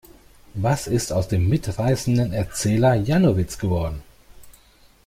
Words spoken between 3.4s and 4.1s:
geworden?